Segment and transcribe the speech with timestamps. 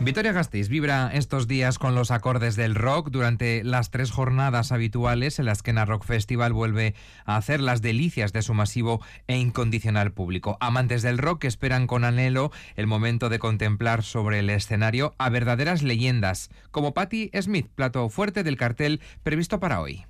[0.00, 5.38] Victoria Gasteiz vibra estos días con los acordes del rock durante las tres jornadas habituales
[5.38, 10.12] en las que Rock Festival vuelve a hacer las delicias de su masivo e incondicional
[10.12, 10.58] público.
[10.60, 15.82] Amantes del rock esperan con anhelo el momento de contemplar sobre el escenario a verdaderas
[15.82, 20.04] leyendas, como Patti Smith, plato fuerte del cartel previsto para hoy.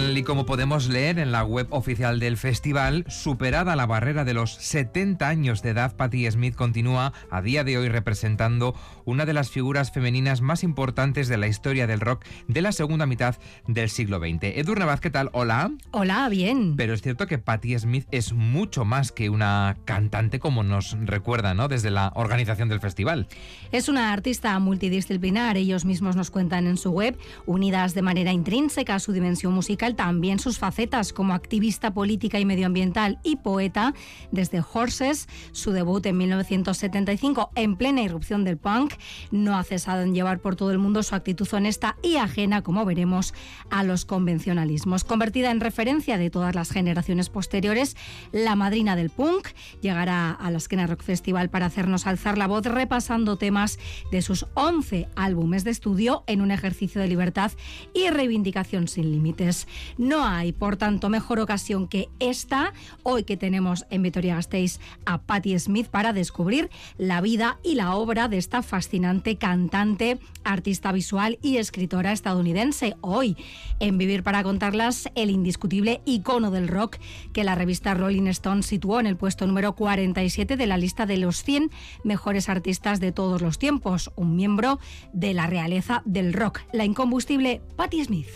[0.00, 4.32] Tal y como podemos leer en la web oficial del festival, superada la barrera de
[4.32, 9.34] los 70 años de edad, Patti Smith continúa a día de hoy representando una de
[9.34, 13.36] las figuras femeninas más importantes de la historia del rock de la segunda mitad
[13.68, 14.56] del siglo XX.
[14.56, 15.28] Edurne Vaz, ¿qué tal?
[15.32, 15.70] Hola.
[15.90, 16.76] Hola, bien.
[16.76, 21.52] Pero es cierto que Patti Smith es mucho más que una cantante como nos recuerda,
[21.52, 21.68] ¿no?
[21.68, 23.28] Desde la organización del festival.
[23.70, 28.94] Es una artista multidisciplinar, ellos mismos nos cuentan en su web, unidas de manera intrínseca
[28.94, 33.94] a su dimensión musical también sus facetas como activista política y medioambiental y poeta,
[34.30, 38.94] desde Horses, su debut en 1975 en plena irrupción del punk,
[39.30, 42.84] no ha cesado en llevar por todo el mundo su actitud honesta y ajena, como
[42.84, 43.34] veremos,
[43.70, 45.04] a los convencionalismos.
[45.04, 47.96] Convertida en referencia de todas las generaciones posteriores,
[48.32, 49.48] la madrina del punk
[49.80, 53.78] llegará a la Esquena Rock Festival para hacernos alzar la voz repasando temas
[54.10, 57.52] de sus 11 álbumes de estudio en un ejercicio de libertad
[57.94, 59.66] y reivindicación sin límites.
[59.98, 65.58] No hay, por tanto, mejor ocasión que esta, hoy que tenemos en Vitoria-Gasteiz a Patti
[65.58, 71.56] Smith para descubrir la vida y la obra de esta fascinante cantante, artista visual y
[71.56, 72.96] escritora estadounidense.
[73.00, 73.36] Hoy,
[73.78, 76.96] en Vivir para contarlas, el indiscutible icono del rock
[77.32, 81.16] que la revista Rolling Stone situó en el puesto número 47 de la lista de
[81.16, 81.70] los 100
[82.04, 84.78] mejores artistas de todos los tiempos, un miembro
[85.12, 88.28] de la realeza del rock, la incombustible Patti Smith.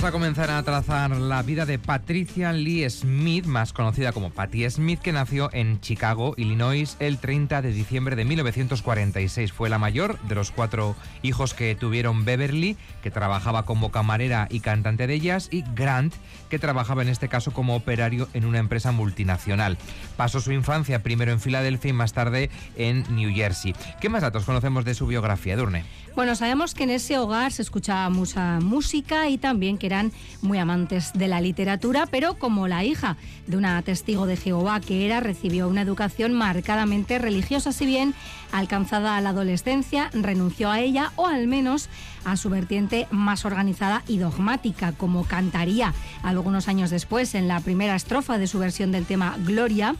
[0.00, 4.70] Vamos a comenzar a trazar la vida de Patricia Lee Smith, más conocida como Patti
[4.70, 9.52] Smith, que nació en Chicago, Illinois, el 30 de diciembre de 1946.
[9.52, 14.60] Fue la mayor de los cuatro hijos que tuvieron Beverly, que trabajaba como camarera y
[14.60, 16.14] cantante de ellas, y Grant,
[16.48, 19.76] que trabajaba en este caso como operario en una empresa multinacional.
[20.16, 23.74] Pasó su infancia primero en Filadelfia y más tarde en New Jersey.
[24.00, 25.84] ¿Qué más datos conocemos de su biografía, Durne?
[26.16, 30.12] Bueno, sabemos que en ese hogar se escuchaba mucha música y también que eran
[30.42, 33.16] muy amantes de la literatura, pero como la hija
[33.46, 38.14] de una testigo de Jehová que era, recibió una educación marcadamente religiosa, si bien
[38.50, 41.88] alcanzada la adolescencia, renunció a ella o al menos
[42.24, 47.94] a su vertiente más organizada y dogmática, como cantaría algunos años después en la primera
[47.94, 49.94] estrofa de su versión del tema Gloria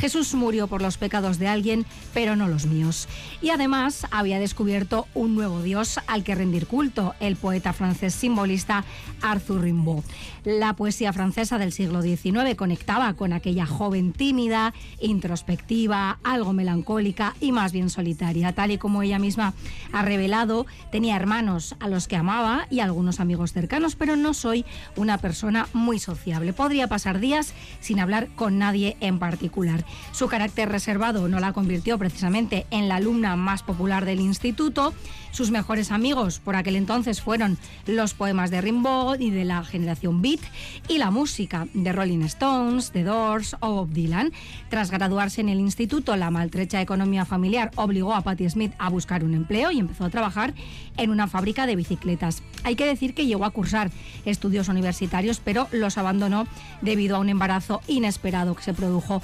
[0.00, 1.84] Jesús murió por los pecados de alguien,
[2.14, 3.06] pero no los míos.
[3.42, 8.84] Y además había descubierto un nuevo Dios al que rendir culto, el poeta francés simbolista
[9.20, 10.02] Arthur Rimbaud.
[10.44, 17.52] La poesía francesa del siglo XIX conectaba con aquella joven tímida, introspectiva, algo melancólica y
[17.52, 18.54] más bien solitaria.
[18.54, 19.52] Tal y como ella misma
[19.92, 24.64] ha revelado, tenía hermanos a los que amaba y algunos amigos cercanos, pero no soy
[24.96, 26.54] una persona muy sociable.
[26.54, 29.84] Podría pasar días sin hablar con nadie en particular.
[30.12, 34.92] Su carácter reservado no la convirtió precisamente en la alumna más popular del instituto.
[35.32, 37.56] Sus mejores amigos por aquel entonces fueron
[37.86, 40.40] los poemas de Rimbaud y de la generación Beat
[40.88, 44.32] y la música de Rolling Stones, The Doors o Bob Dylan.
[44.68, 49.24] Tras graduarse en el instituto, la maltrecha economía familiar obligó a Patti Smith a buscar
[49.24, 50.54] un empleo y empezó a trabajar
[50.96, 52.42] en una fábrica de bicicletas.
[52.64, 53.90] Hay que decir que llegó a cursar
[54.24, 56.46] estudios universitarios, pero los abandonó
[56.82, 59.22] debido a un embarazo inesperado que se produjo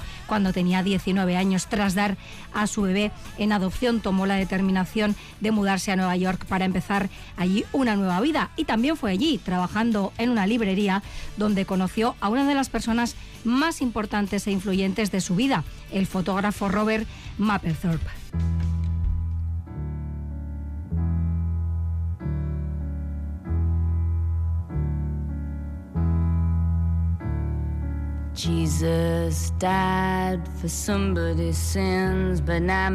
[0.53, 1.67] tenía 19 años.
[1.67, 2.17] Tras dar
[2.53, 7.09] a su bebé en adopción, tomó la determinación de mudarse a Nueva York para empezar
[7.35, 8.49] allí una nueva vida.
[8.55, 11.03] Y también fue allí, trabajando en una librería,
[11.37, 16.07] donde conoció a una de las personas más importantes e influyentes de su vida, el
[16.07, 17.07] fotógrafo Robert
[17.37, 18.09] Mapplethorpe.
[28.37, 32.91] Jesus died for somebody's sins, but not.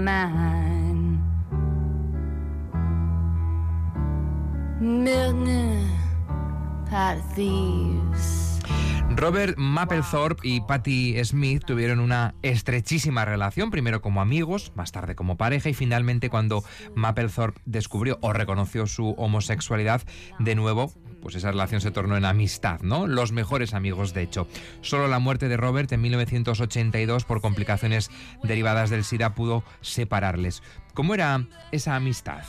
[9.16, 15.36] Robert Mapplethorpe y Patti Smith tuvieron una estrechísima relación, primero como amigos, más tarde como
[15.36, 16.62] pareja y finalmente cuando
[16.94, 20.02] Mapplethorpe descubrió o reconoció su homosexualidad,
[20.38, 23.06] de nuevo pues esa relación se tornó en amistad, ¿no?
[23.06, 24.48] Los mejores amigos, de hecho.
[24.80, 28.10] Solo la muerte de Robert en 1982 por complicaciones
[28.42, 30.62] derivadas del SIDA pudo separarles.
[30.94, 32.42] ¿Cómo era esa amistad?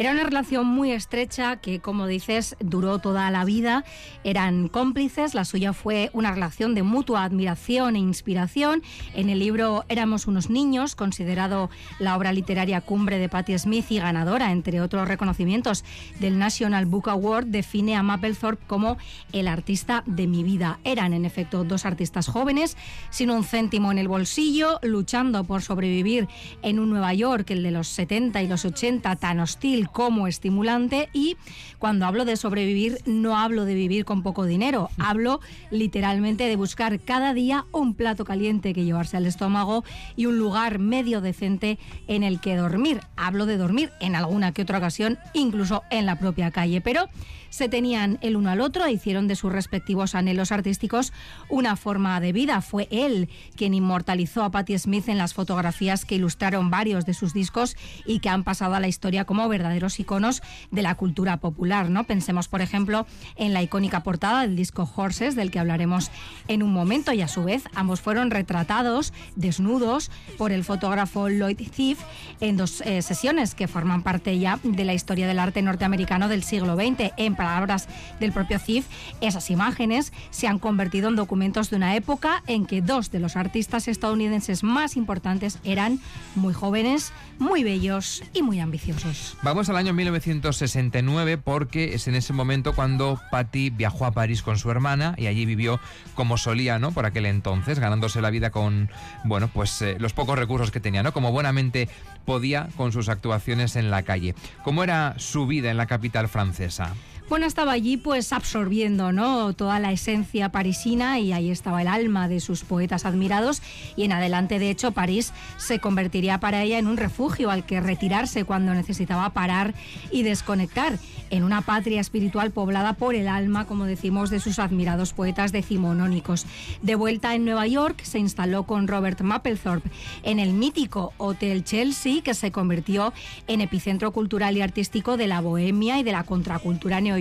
[0.00, 3.84] Era una relación muy estrecha que, como dices, duró toda la vida.
[4.24, 5.34] Eran cómplices.
[5.34, 8.82] La suya fue una relación de mutua admiración e inspiración.
[9.12, 11.68] En el libro Éramos unos niños, considerado
[11.98, 15.84] la obra literaria cumbre de Patti Smith y ganadora, entre otros reconocimientos,
[16.18, 18.96] del National Book Award, define a Mapplethorpe como
[19.34, 20.80] el artista de mi vida.
[20.82, 22.78] Eran, en efecto, dos artistas jóvenes,
[23.10, 26.26] sin un céntimo en el bolsillo, luchando por sobrevivir
[26.62, 31.08] en un Nueva York, el de los 70 y los 80, tan hostil como estimulante
[31.12, 31.36] y
[31.78, 35.40] cuando hablo de sobrevivir no hablo de vivir con poco dinero, hablo
[35.70, 39.84] literalmente de buscar cada día un plato caliente que llevarse al estómago
[40.16, 43.00] y un lugar medio decente en el que dormir.
[43.16, 47.08] Hablo de dormir en alguna que otra ocasión, incluso en la propia calle, pero
[47.50, 51.12] se tenían el uno al otro e hicieron de sus respectivos anhelos artísticos
[51.48, 52.60] una forma de vida.
[52.62, 57.34] Fue él quien inmortalizó a Patti Smith en las fotografías que ilustraron varios de sus
[57.34, 57.76] discos
[58.06, 61.90] y que han pasado a la historia como verdaderos iconos de la cultura popular.
[61.90, 62.04] ¿no?
[62.04, 63.06] Pensemos, por ejemplo,
[63.36, 66.10] en la icónica portada del disco Horses, del que hablaremos
[66.48, 71.58] en un momento, y a su vez ambos fueron retratados desnudos por el fotógrafo Lloyd
[71.70, 71.98] Thief
[72.40, 76.42] en dos eh, sesiones que forman parte ya de la historia del arte norteamericano del
[76.42, 77.12] siglo XX.
[77.40, 77.88] Palabras
[78.20, 78.84] del propio CIF,
[79.22, 83.34] esas imágenes se han convertido en documentos de una época en que dos de los
[83.34, 86.00] artistas estadounidenses más importantes eran
[86.34, 89.38] muy jóvenes, muy bellos y muy ambiciosos.
[89.42, 94.58] Vamos al año 1969 porque es en ese momento cuando Patty viajó a París con
[94.58, 95.80] su hermana y allí vivió
[96.14, 96.92] como solía, ¿no?
[96.92, 98.90] Por aquel entonces, ganándose la vida con,
[99.24, 101.14] bueno, pues eh, los pocos recursos que tenía, ¿no?
[101.14, 101.88] Como buenamente
[102.26, 104.34] podía con sus actuaciones en la calle.
[104.62, 106.94] ¿Cómo era su vida en la capital francesa?
[107.30, 109.52] Bueno, estaba allí pues absorbiendo ¿no?
[109.52, 113.62] toda la esencia parisina y ahí estaba el alma de sus poetas admirados
[113.94, 117.78] y en adelante de hecho París se convertiría para ella en un refugio al que
[117.78, 119.74] retirarse cuando necesitaba parar
[120.10, 120.98] y desconectar,
[121.30, 126.44] en una patria espiritual poblada por el alma, como decimos, de sus admirados poetas decimonónicos.
[126.82, 129.88] De vuelta en Nueva York se instaló con Robert Mapplethorpe
[130.24, 133.12] en el mítico Hotel Chelsea que se convirtió
[133.46, 137.19] en epicentro cultural y artístico de la bohemia y de la contracultura neoyorquina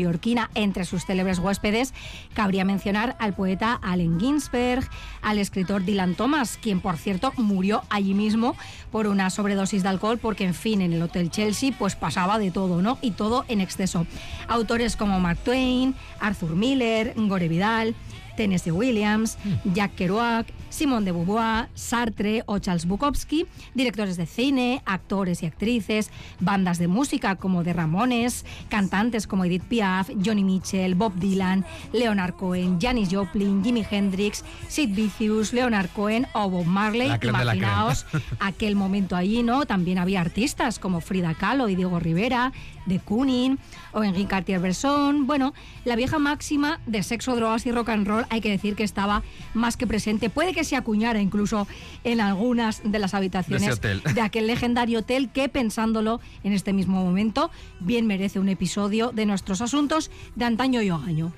[0.56, 1.94] entre sus célebres huéspedes
[2.34, 4.88] cabría mencionar al poeta Allen Ginsberg,
[5.22, 8.56] al escritor Dylan Thomas, quien por cierto murió allí mismo
[8.92, 12.52] por una sobredosis de alcohol, porque en fin, en el Hotel Chelsea pues pasaba de
[12.52, 12.98] todo, ¿no?
[13.02, 14.06] Y todo en exceso.
[14.48, 17.96] Autores como Mark Twain, Arthur Miller, Gore Vidal,
[18.40, 19.74] Tennessee Williams, mm.
[19.74, 26.10] Jack Kerouac, Simone de Beauvoir, Sartre o Charles Bukowski, directores de cine, actores y actrices,
[26.40, 32.36] bandas de música como The Ramones, cantantes como Edith Piaf, Johnny Mitchell, Bob Dylan, Leonard
[32.36, 37.12] Cohen, Janis Joplin, Jimi Hendrix, Sid Vicious, Leonard Cohen o Bob Marley.
[37.22, 38.06] Imaginaos
[38.40, 39.66] aquel momento allí, ¿no?
[39.66, 42.54] También había artistas como Frida Kahlo y Diego Rivera,
[42.90, 43.58] de Kooning
[43.94, 45.26] o Henri Cartier-Bresson.
[45.26, 45.54] Bueno,
[45.86, 49.24] la vieja máxima de sexo, drogas y rock and roll hay que decir que estaba
[49.54, 50.30] más que presente.
[50.30, 51.68] Puede que se acuñara incluso
[52.04, 57.52] en algunas de las habitaciones de, aquel legendario hotel que, pensándolo en este mismo momento,
[57.80, 61.32] bien merece un episodio de nuestros asuntos de antaño y hogaño.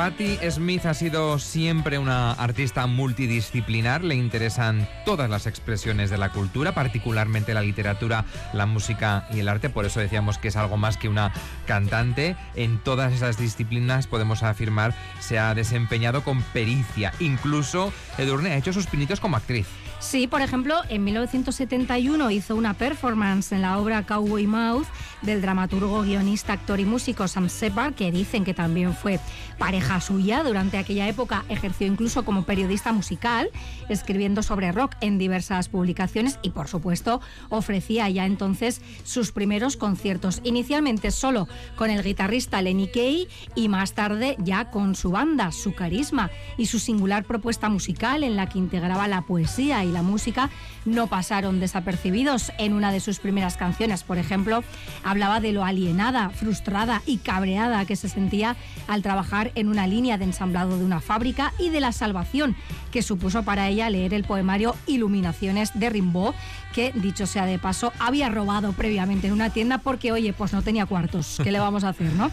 [0.00, 6.32] Patti Smith ha sido siempre una artista multidisciplinar, le interesan todas las expresiones de la
[6.32, 8.24] cultura, particularmente la literatura,
[8.54, 11.34] la música y el arte, por eso decíamos que es algo más que una
[11.66, 12.34] cantante.
[12.54, 18.72] En todas esas disciplinas podemos afirmar se ha desempeñado con pericia, incluso Edurne ha hecho
[18.72, 19.66] sus pinitos como actriz.
[20.00, 24.86] Sí, por ejemplo, en 1971 hizo una performance en la obra Cowboy Mouth
[25.20, 29.20] del dramaturgo, guionista, actor y músico Sam Shepard, que dicen que también fue
[29.58, 30.42] pareja suya.
[30.42, 33.50] Durante aquella época ejerció incluso como periodista musical,
[33.90, 40.40] escribiendo sobre rock en diversas publicaciones y, por supuesto, ofrecía ya entonces sus primeros conciertos.
[40.44, 45.74] Inicialmente solo con el guitarrista Lenny Kay y más tarde ya con su banda, su
[45.74, 50.50] carisma y su singular propuesta musical en la que integraba la poesía y la música
[50.84, 52.52] no pasaron desapercibidos.
[52.58, 54.62] En una de sus primeras canciones, por ejemplo,
[55.04, 58.56] hablaba de lo alienada, frustrada y cabreada que se sentía
[58.88, 62.56] al trabajar en una línea de ensamblado de una fábrica y de la salvación
[62.90, 66.34] que supuso para ella leer el poemario Iluminaciones de Rimbaud,
[66.72, 70.62] que, dicho sea de paso, había robado previamente en una tienda porque, oye, pues no
[70.62, 71.38] tenía cuartos.
[71.42, 72.30] ¿Qué le vamos a hacer, no?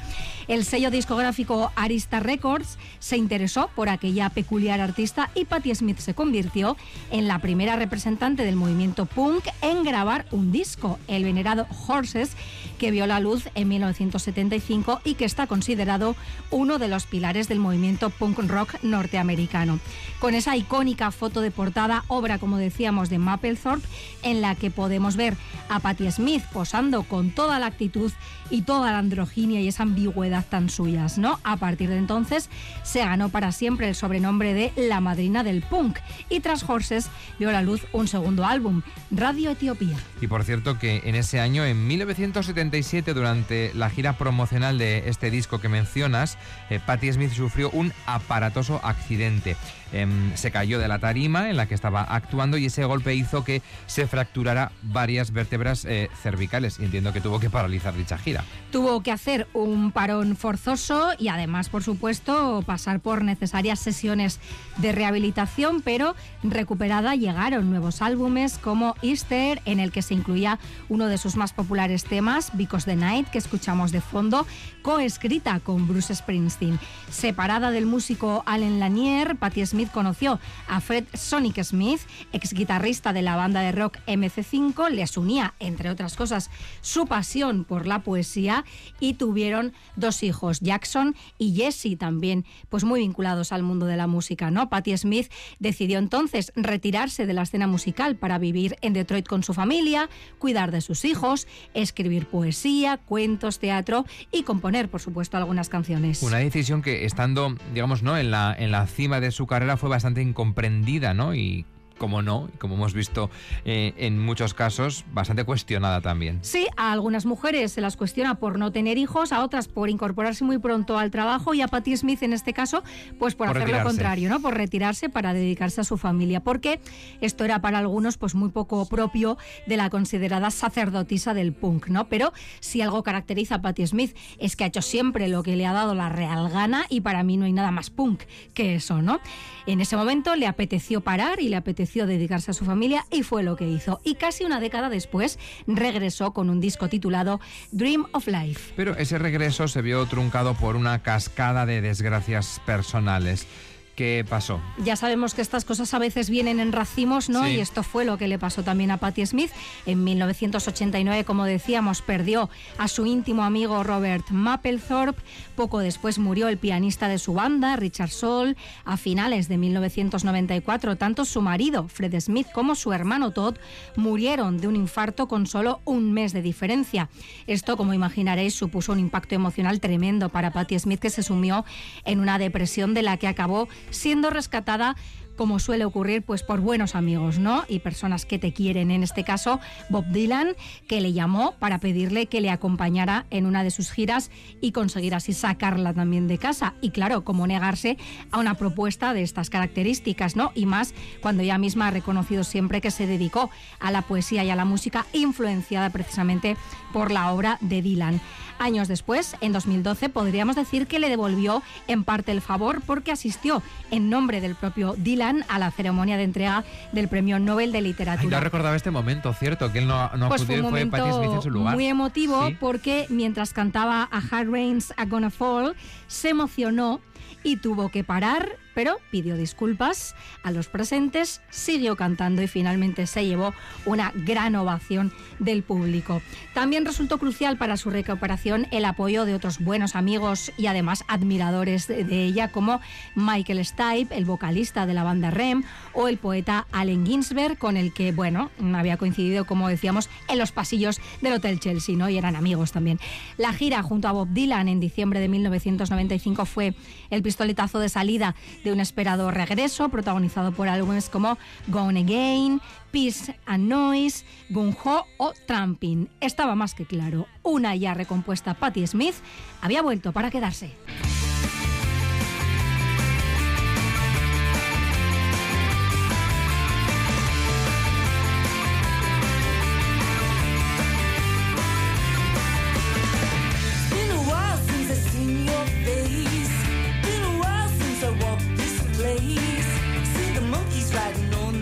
[0.48, 6.14] El sello discográfico Arista Records se interesó por aquella peculiar artista y Patti Smith se
[6.14, 6.78] convirtió
[7.12, 12.36] en la primera representante del movimiento punk en grabar un disco, el venerado Horses,
[12.78, 16.18] que vio la luz en 1975 y que está considerado
[16.52, 19.80] uno de los pilares del movimiento punk rock norteamericano.
[20.20, 23.88] Con esa icónica foto de portada, obra, como decíamos, de Mapplethorpe,
[24.24, 25.38] en la que podemos ver
[25.70, 28.12] a Patti Smith posando con toda la actitud
[28.50, 31.40] y toda la androginia y esa ambigüedad tan suyas, ¿no?
[31.44, 32.50] A partir de entonces
[32.84, 36.00] se ganó para siempre el sobrenombre de la madrina del punk
[36.30, 37.10] y tras Horses
[37.40, 39.98] vio la luz un segundo álbum, Radio Etiopía.
[40.22, 45.32] Y por cierto que en ese año, en 1977, durante la gira promocional de este
[45.32, 46.38] disco que mencionas,
[46.70, 49.56] eh, Patti Smith sufrió un aparatoso accidente.
[49.94, 53.46] Em, se cayó de la tarima en la que estaba actuando y ese golpe hizo
[53.46, 58.44] que se fracturara varias vértebras eh, cervicales y entiendo que tuvo que paralizar dicha gira.
[58.72, 64.42] Tuvo que hacer un parón forzoso y además, por supuesto, pasar por necesarias sesiones
[64.78, 71.08] de rehabilitación, pero recuperada llegaron nuevos álbumes como Easter, en el que se incluía uno
[71.08, 74.48] de sus más populares temas, Because the Night, que escuchamos de fondo,
[74.82, 76.80] coescrita con Bruce Springsteen.
[77.10, 82.00] Separada del músico Allen Lanier, Patti Smith conoció a Fred Sonic Smith,
[82.32, 87.66] ex guitarrista de la banda de rock MC5, les unía, entre otras cosas, su pasión
[87.66, 88.64] por la poesía
[89.02, 94.08] y tuvieron dos hijos, Jackson y Jesse, también pues muy vinculados al mundo de la
[94.08, 94.70] música, ¿no?
[94.70, 95.30] Patti Smith
[95.60, 100.72] decidió entonces retirarse de la escena musical para vivir en Detroit con su familia, cuidar
[100.72, 106.22] de sus hijos, escribir poesía, cuentos, teatro y componer por supuesto, algunas canciones.
[106.22, 108.18] Una decisión que estando, digamos, ¿no?
[108.18, 111.34] en, la, en la cima de su carrera fue bastante incomprendida, ¿no?
[111.34, 111.66] Y
[111.98, 113.30] como no, como hemos visto
[113.66, 116.40] eh, en muchos casos, bastante cuestionada también.
[116.42, 120.44] Sí, a algunas mujeres se las cuestiona por no tener hijos, a otras por incorporarse
[120.44, 122.84] muy pronto al trabajo y a Patti Smith en este caso,
[123.20, 124.40] pues por, hacer lo contrario, ¿no?
[124.40, 126.80] Por retirarse para dedicarse a su familia, porque
[127.22, 132.08] esto era para algunos pues muy poco propio de la considerada sacerdotisa del punk, ¿no?
[132.08, 135.66] Pero si algo caracteriza a Patti Smith es que ha hecho siempre lo que le
[135.66, 138.24] ha dado la real gana y para mí no hay nada más punk
[138.54, 139.20] que eso, ¿no?
[139.66, 143.44] En ese momento le apeteció parar y le apeteció dedicarse a su familia y fue
[143.44, 144.00] lo que hizo.
[144.04, 147.40] Y casi una década después regresó con un disco titulado
[147.72, 148.74] Dream of Life.
[148.76, 153.48] Pero ese regreso se vio truncado por una cascada de desgracias personales.
[153.98, 154.62] ¿Qué pasó?
[154.78, 157.48] Ya sabemos que estas cosas a veces vienen en racimos, ¿no?
[157.48, 159.50] Y esto fue lo que le pasó también a Patti Smith.
[159.88, 165.20] En 1989, como decíamos, perdió a su íntimo amigo Robert Mapplethorpe.
[165.56, 168.56] Poco después murió el pianista de su banda, Richard Soul.
[168.86, 173.56] A finales de 1994, tanto su marido, Fred Smith, como su hermano Todd
[173.96, 177.10] murieron de un infarto con solo un mes de diferencia.
[177.48, 181.66] Esto, como imaginaréis, supuso un impacto emocional tremendo para Patti Smith, que se sumió
[182.06, 184.96] en una depresión de la que acabó siendo rescatada
[185.38, 187.64] como suele ocurrir pues por buenos amigos, ¿no?
[187.70, 190.56] Y personas que te quieren, en este caso Bob Dylan,
[190.88, 195.16] que le llamó para pedirle que le acompañara en una de sus giras y conseguir
[195.16, 196.74] así sacarla también de casa.
[196.82, 197.98] Y claro, como negarse
[198.32, 200.52] a una propuesta de estas características, ¿no?
[200.56, 204.50] Y más cuando ella misma ha reconocido siempre que se dedicó a la poesía y
[204.50, 206.58] a la música influenciada precisamente
[206.92, 208.20] por la obra de Dylan.
[208.60, 213.62] Años después, en 2012, podríamos decir que le devolvió en parte el favor porque asistió
[213.92, 218.24] en nombre del propio Dylan a la ceremonia de entrega del Premio Nobel de Literatura.
[218.24, 221.00] Ay, no recordaba este momento, cierto, que él no, no pues acudió fue y fue
[221.00, 221.76] Patti Smith en su lugar.
[221.76, 222.58] Muy emotivo Sí.
[222.60, 225.76] porque mientras cantaba A Hard Rain's A Gonna Fall,
[226.08, 227.02] se emocionó
[227.44, 233.26] y tuvo que parar, pero pidió disculpas a los presentes, siguió cantando y finalmente se
[233.26, 233.56] llevó
[233.88, 236.22] una gran ovación del público.
[236.54, 241.88] También resultó crucial para su recuperación el apoyo de otros buenos amigos y además admiradores
[241.88, 242.80] de ella como
[243.16, 247.96] Michael Stipe, el vocalista de la banda Rem, o el poeta Allen Ginsberg, con el
[247.96, 252.10] que, bueno, había coincidido, como decíamos, en los pasillos del Hotel Chelsea, ¿no?
[252.10, 253.00] Y eran amigos también.
[253.38, 256.76] La gira junto a Bob Dylan en diciembre de 1995 fue
[257.10, 258.36] el pistoletazo de salida
[258.68, 265.06] de un esperado regreso, protagonizado por álbumes como Gone Again, Peace and Noise, Gun Ho
[265.18, 266.10] o Tramping.
[266.20, 269.16] Estaba más que claro, una ya recompuesta Patti Smith
[269.62, 270.76] había vuelto para quedarse.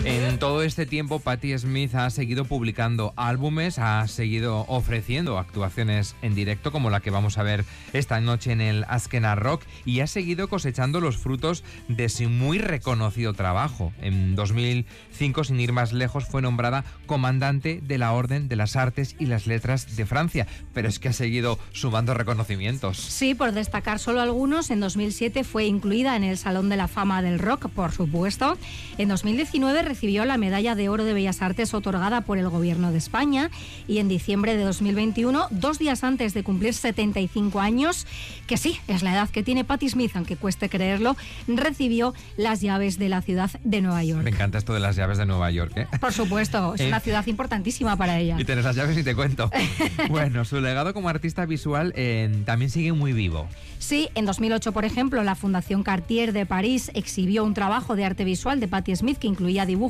[0.08, 6.36] En todo este tiempo, Patti Smith ha seguido publicando álbumes, ha seguido ofreciendo actuaciones en
[6.36, 10.06] directo, como la que vamos a ver esta noche en el Askena Rock, y ha
[10.06, 13.92] seguido cosechando los frutos de su muy reconocido trabajo.
[14.00, 19.16] En 2005, sin ir más lejos, fue nombrada comandante de la Orden de las Artes
[19.18, 22.98] y las Letras de Francia, pero es que ha seguido sumando reconocimientos.
[22.98, 27.22] Sí, por destacar solo algunos, en 2007 fue incluida en el Salón de la Fama
[27.22, 28.56] del Rock, por supuesto.
[28.98, 32.98] En 2019 recibió la Medalla de Oro de Bellas Artes otorgada por el Gobierno de
[32.98, 33.50] España
[33.88, 38.06] y en diciembre de 2021, dos días antes de cumplir 75 años,
[38.46, 41.16] que sí, es la edad que tiene Patti Smith, aunque cueste creerlo,
[41.48, 44.22] recibió las llaves de la ciudad de Nueva York.
[44.22, 45.72] Me encanta esto de las llaves de Nueva York.
[45.76, 45.86] ¿eh?
[45.98, 48.36] Por supuesto, es Eh, una ciudad importantísima para ella.
[48.38, 49.50] Y tienes las llaves y te cuento.
[50.10, 53.48] bueno, su legado como artista visual eh, también sigue muy vivo.
[53.78, 58.24] Sí, en 2008, por ejemplo, la Fundación Cartier de París exhibió un trabajo de arte
[58.24, 59.85] visual de Patti Smith que incluía dibujos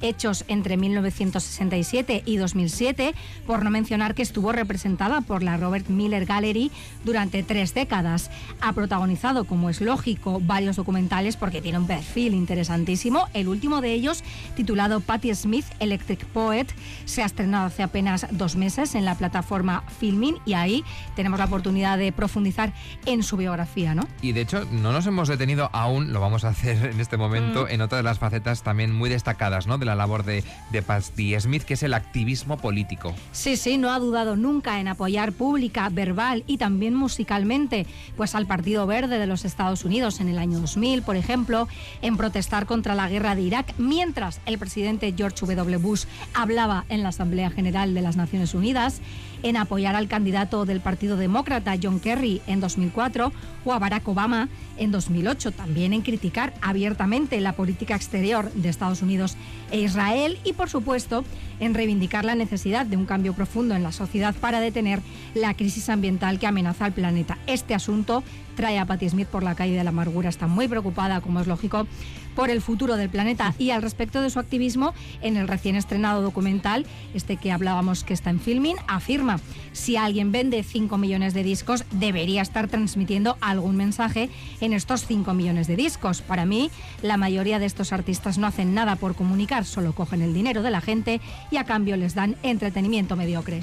[0.00, 3.14] hechos entre 1967 y 2007,
[3.46, 6.70] por no mencionar que estuvo representada por la Robert Miller Gallery
[7.04, 8.30] durante tres décadas.
[8.60, 13.28] Ha protagonizado, como es lógico, varios documentales porque tiene un perfil interesantísimo.
[13.34, 14.22] El último de ellos,
[14.56, 16.66] titulado Patti Smith Electric Poet,
[17.04, 20.84] se ha estrenado hace apenas dos meses en la plataforma Filmin y ahí
[21.16, 22.72] tenemos la oportunidad de profundizar
[23.06, 24.06] en su biografía, ¿no?
[24.22, 27.68] Y de hecho, no nos hemos detenido aún, lo vamos a hacer en este momento,
[27.68, 29.23] en otra de las facetas también muy destacadas
[29.66, 29.78] ¿no?
[29.78, 33.14] de la labor de, de Patti Smith, que es el activismo político.
[33.32, 38.46] Sí, sí, no ha dudado nunca en apoyar pública, verbal y también musicalmente, pues al
[38.46, 41.68] Partido Verde de los Estados Unidos en el año 2000, por ejemplo,
[42.02, 45.76] en protestar contra la guerra de Irak, mientras el presidente George W.
[45.78, 49.00] Bush hablaba en la Asamblea General de las Naciones Unidas,
[49.44, 53.30] en apoyar al candidato del Partido Demócrata John Kerry en 2004
[53.64, 59.02] o a Barack Obama en 2008, también en criticar abiertamente la política exterior de Estados
[59.02, 59.36] Unidos
[59.70, 61.24] e Israel y, por supuesto,
[61.60, 65.00] en reivindicar la necesidad de un cambio profundo en la sociedad para detener
[65.34, 67.38] la crisis ambiental que amenaza al planeta.
[67.46, 70.28] Este asunto trae a Patti Smith por la calle de la amargura.
[70.28, 71.86] Está muy preocupada, como es lógico,
[72.34, 76.22] por el futuro del planeta y al respecto de su activismo en el recién estrenado
[76.22, 79.40] documental, este que hablábamos que está en filming, afirma,
[79.72, 85.32] si alguien vende 5 millones de discos, debería estar transmitiendo algún mensaje en estos 5
[85.34, 86.22] millones de discos.
[86.22, 86.70] Para mí,
[87.02, 90.70] la mayoría de estos artistas no hacen nada por comunicar, solo cogen el dinero de
[90.70, 93.62] la gente y a cambio les dan entretenimiento mediocre.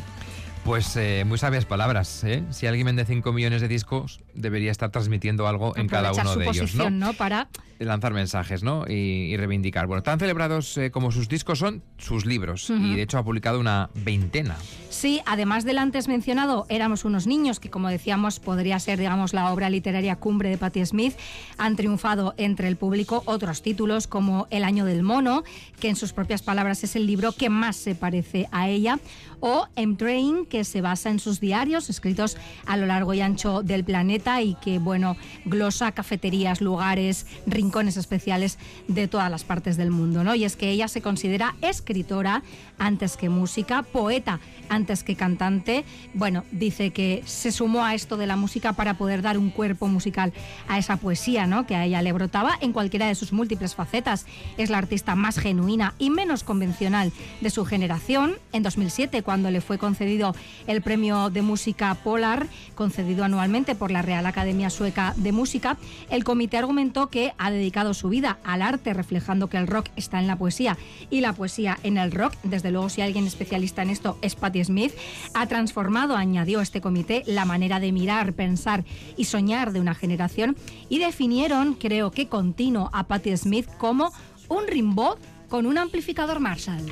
[0.64, 2.24] Pues eh, muy sabias palabras.
[2.24, 2.44] ¿eh?
[2.52, 6.40] Si alguien vende 5 millones de discos, debería estar transmitiendo algo en cada uno su
[6.40, 6.84] de ellos, ¿no?
[6.84, 7.14] posición, ¿no?
[7.14, 7.48] Para
[7.86, 8.86] lanzar mensajes ¿no?
[8.88, 9.88] y, y reivindicar.
[9.88, 13.60] Bueno, tan celebrados eh, como sus discos son sus libros y de hecho ha publicado
[13.60, 14.56] una veintena.
[14.90, 19.52] Sí, además del antes mencionado, éramos unos niños, que como decíamos podría ser, digamos, la
[19.52, 21.16] obra literaria cumbre de Patti Smith.
[21.58, 25.44] Han triunfado entre el público otros títulos como El año del mono,
[25.80, 29.00] que en sus propias palabras es el libro que más se parece a ella,
[29.40, 32.38] o M-Train, que se basa en sus diarios escritos
[32.68, 38.60] a lo largo y ancho del planeta y que, bueno, glosa cafeterías, lugares, rincones especiales
[38.90, 40.36] de todas las partes del mundo, ¿no?
[40.36, 42.44] Y es que ella se considera escritora
[42.78, 45.86] antes que música, poeta antes que cantante.
[46.14, 49.88] Bueno, dice que se sumó a esto de la música para poder dar un cuerpo
[49.88, 50.34] musical
[50.68, 51.66] a esa poesía, ¿no?
[51.66, 54.26] Que a ella le brotaba en cualquiera de sus múltiples facetas.
[54.58, 58.36] Es la artista más genuina y menos convencional de su generación.
[58.52, 60.36] En 2007, cuando le fue concedido
[60.68, 65.78] el premio de música Polar, concedido anualmente por la Real Academia Sueca de Música,
[66.10, 70.20] el comité argumentó que ha dedicado su vida al arte, reflejando que el rock está
[70.20, 70.78] en la poesía
[71.10, 72.34] y la poesía en el rock.
[72.44, 74.94] Desde luego, si alguien especialista en esto es Patti Smith,
[75.34, 78.84] ha transformado, añadió este comité, la manera de mirar, pensar
[79.18, 80.56] y soñar de una generación
[80.90, 84.12] y definieron, creo que continuo, a Patti Smith como
[84.48, 85.18] un rimbaud
[85.50, 86.86] con un amplificador Marshall.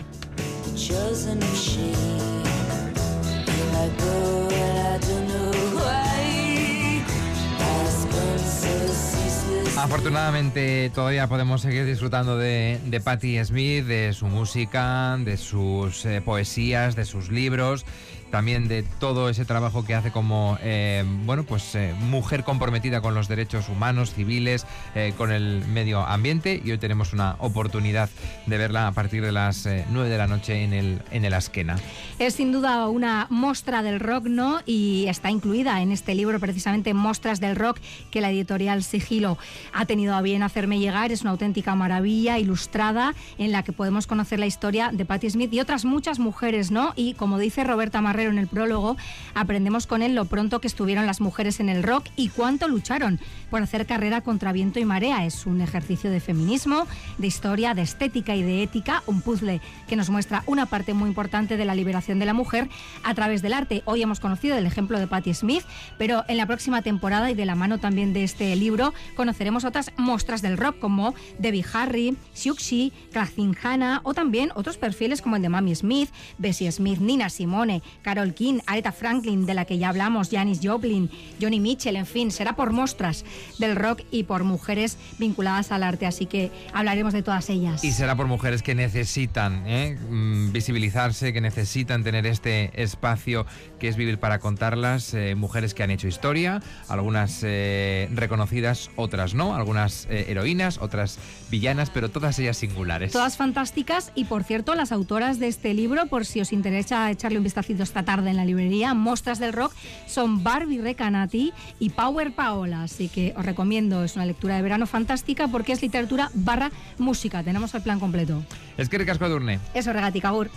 [9.81, 16.21] Afortunadamente todavía podemos seguir disfrutando de, de Patti Smith, de su música, de sus eh,
[16.21, 17.85] poesías, de sus libros
[18.29, 23.13] también de todo ese trabajo que hace como, eh, bueno, pues eh, mujer comprometida con
[23.13, 24.65] los derechos humanos, civiles,
[24.95, 28.09] eh, con el medio ambiente y hoy tenemos una oportunidad
[28.45, 31.77] de verla a partir de las 9 de la noche en el, en el Asquena.
[32.19, 34.59] Es sin duda una mostra del rock, ¿no?
[34.65, 37.79] Y está incluida en este libro precisamente Mostras del Rock
[38.11, 39.37] que la editorial Sigilo
[39.73, 41.11] ha tenido a bien hacerme llegar.
[41.11, 45.53] Es una auténtica maravilla ilustrada en la que podemos conocer la historia de Patti Smith
[45.53, 46.93] y otras muchas mujeres, ¿no?
[46.95, 48.97] Y como dice Roberta Marrero en el prólogo,
[49.33, 53.17] aprendemos con él lo pronto que estuvieron las mujeres en el rock y cuánto lucharon
[53.49, 55.25] por hacer carrera contra viento y marea.
[55.25, 56.85] Es un ejercicio de feminismo,
[57.17, 61.07] de historia, de estética y de ética, un puzzle que nos muestra una parte muy
[61.07, 62.67] importante de la liberación de la mujer
[63.03, 63.83] a través del arte.
[63.85, 65.63] Hoy hemos conocido el ejemplo de Patti Smith,
[65.97, 69.93] pero en la próxima temporada y de la mano también de este libro conoceremos otras
[69.95, 75.41] muestras del rock como Debbie Harry, Siouxsie, Kathleen Hanna o también otros perfiles como el
[75.41, 79.89] de Mami Smith, Bessie Smith, Nina Simone, Carol King, Aretha Franklin, de la que ya
[79.89, 83.23] hablamos, Janis Joplin, Johnny Mitchell, en fin, será por muestras
[83.59, 87.83] del rock y por mujeres vinculadas al arte, así que hablaremos de todas ellas.
[87.83, 89.95] Y será por mujeres que necesitan ¿eh?
[90.09, 93.45] mm, visibilizarse, que necesitan tener este espacio
[93.77, 99.35] que es vivir para contarlas, eh, mujeres que han hecho historia, algunas eh, reconocidas, otras
[99.35, 101.19] no, algunas heroínas, otras
[101.51, 103.11] villanas, pero todas ellas singulares.
[103.11, 107.37] Todas fantásticas y por cierto, las autoras de este libro, por si os interesa echarle
[107.37, 109.73] un vistacito esta tarde en la librería, Mostras del Rock,
[110.05, 114.87] son Barbie Recanati y Power Paola, así que os recomiendo, es una lectura de verano
[114.87, 118.41] fantástica porque es literatura barra música, tenemos el plan completo.
[118.77, 119.59] Es que ricasco Durne.
[119.73, 120.49] Eso, regatica, Gur.